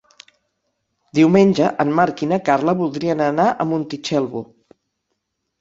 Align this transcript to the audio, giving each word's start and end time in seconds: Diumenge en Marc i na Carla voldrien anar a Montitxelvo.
Diumenge 1.19 1.67
en 1.85 1.93
Marc 1.99 2.23
i 2.27 2.29
na 2.31 2.41
Carla 2.49 2.75
voldrien 2.81 3.21
anar 3.27 3.47
a 3.51 3.69
Montitxelvo. 3.75 4.43